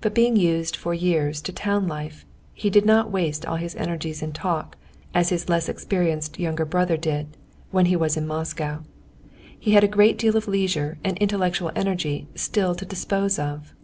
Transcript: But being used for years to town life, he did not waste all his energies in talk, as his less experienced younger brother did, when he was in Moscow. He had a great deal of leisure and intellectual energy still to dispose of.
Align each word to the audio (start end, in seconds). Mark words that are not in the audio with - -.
But 0.00 0.14
being 0.14 0.36
used 0.36 0.76
for 0.76 0.94
years 0.94 1.42
to 1.42 1.52
town 1.52 1.88
life, 1.88 2.24
he 2.54 2.70
did 2.70 2.86
not 2.86 3.10
waste 3.10 3.44
all 3.44 3.56
his 3.56 3.74
energies 3.74 4.22
in 4.22 4.30
talk, 4.32 4.76
as 5.12 5.30
his 5.30 5.48
less 5.48 5.68
experienced 5.68 6.38
younger 6.38 6.64
brother 6.64 6.96
did, 6.96 7.36
when 7.72 7.86
he 7.86 7.96
was 7.96 8.16
in 8.16 8.28
Moscow. 8.28 8.82
He 9.58 9.72
had 9.72 9.82
a 9.82 9.88
great 9.88 10.18
deal 10.18 10.36
of 10.36 10.46
leisure 10.46 10.98
and 11.02 11.18
intellectual 11.18 11.72
energy 11.74 12.28
still 12.36 12.76
to 12.76 12.84
dispose 12.86 13.40
of. 13.40 13.74